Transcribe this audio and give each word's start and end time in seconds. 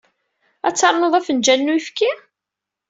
Ad 0.67 0.75
ternuḍ 0.75 1.13
afenjal 1.19 1.59
n 1.63 1.71
uyefki? 1.73 2.11